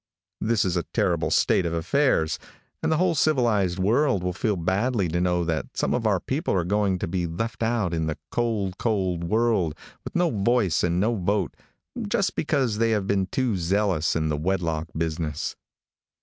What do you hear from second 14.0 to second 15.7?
in the wedlock business.